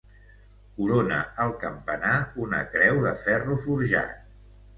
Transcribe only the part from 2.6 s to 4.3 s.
creu de ferro forjat.